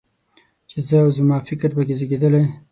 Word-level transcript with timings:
چې 0.69 0.77
زه 0.87 0.95
او 1.03 1.09
زما 1.17 1.37
فکر 1.47 1.69
په 1.75 1.81
کې 1.87 1.93
زېږېدلی. 1.99 2.43